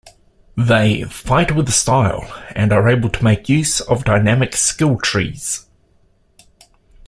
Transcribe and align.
They 0.57 1.03
"fight 1.03 1.55
with 1.55 1.69
style" 1.71 2.23
and 2.55 2.73
are 2.73 2.89
able 2.89 3.09
to 3.09 3.23
make 3.23 3.47
use 3.47 3.81
of 3.81 4.03
dynamic 4.03 4.55
skill 4.55 4.97
trees. 4.97 5.67